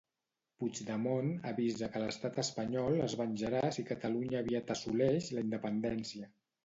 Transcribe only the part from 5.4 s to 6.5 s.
independència.